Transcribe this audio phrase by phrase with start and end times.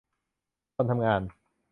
[0.75, 1.21] คนทำงาน